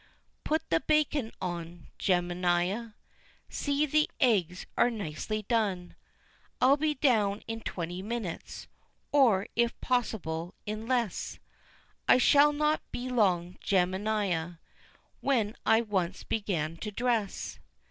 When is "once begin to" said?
15.81-16.89